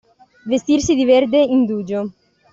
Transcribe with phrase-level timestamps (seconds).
[0.45, 2.11] Vestirsi di verde indugio.